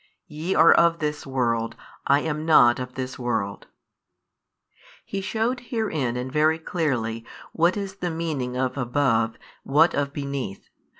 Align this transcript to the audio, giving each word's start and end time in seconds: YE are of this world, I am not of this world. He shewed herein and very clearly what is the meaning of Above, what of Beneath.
YE 0.25 0.55
are 0.55 0.73
of 0.73 0.97
this 0.97 1.27
world, 1.27 1.75
I 2.07 2.21
am 2.21 2.43
not 2.43 2.79
of 2.79 2.95
this 2.95 3.19
world. 3.19 3.67
He 5.05 5.21
shewed 5.21 5.59
herein 5.59 6.17
and 6.17 6.31
very 6.31 6.57
clearly 6.57 7.23
what 7.51 7.77
is 7.77 7.97
the 7.97 8.09
meaning 8.09 8.57
of 8.57 8.77
Above, 8.79 9.37
what 9.61 9.93
of 9.93 10.11
Beneath. 10.11 10.69